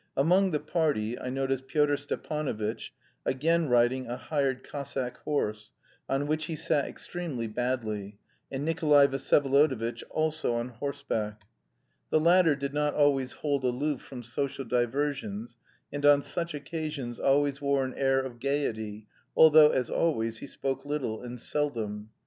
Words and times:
Among 0.17 0.49
the 0.49 0.59
party 0.59 1.19
I 1.19 1.29
noticed 1.29 1.67
Pyotr 1.67 1.95
Stepanovitch, 1.95 2.91
again 3.23 3.69
riding 3.69 4.07
a 4.07 4.17
hired 4.17 4.63
Cossack 4.67 5.17
horse, 5.17 5.69
on 6.09 6.25
which 6.25 6.45
he 6.45 6.55
sat 6.55 6.85
extremely 6.85 7.45
badly, 7.45 8.17
and 8.51 8.65
Nikolay 8.65 9.05
Vsyevolodovitch, 9.05 10.01
also 10.09 10.55
on 10.55 10.69
horseback. 10.69 11.43
The 12.09 12.19
latter 12.19 12.55
did 12.55 12.73
not 12.73 12.95
always 12.95 13.33
hold 13.33 13.63
aloof 13.63 14.01
from 14.01 14.23
social 14.23 14.65
diversions, 14.65 15.57
and 15.93 16.03
on 16.03 16.23
such 16.23 16.55
occasions 16.55 17.19
always 17.19 17.61
wore 17.61 17.85
an 17.85 17.93
air 17.93 18.21
of 18.23 18.39
gaiety, 18.39 19.05
although, 19.37 19.69
as 19.69 19.91
always, 19.91 20.39
he 20.39 20.47
spoke 20.47 20.83
little 20.83 21.21
and 21.21 21.39
seldom. 21.39 22.09